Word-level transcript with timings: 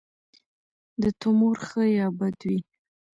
د 1.01 1.03
تومور 1.19 1.55
ښه 1.67 1.83
یا 1.97 2.07
بد 2.19 2.37
وي. 2.49 2.59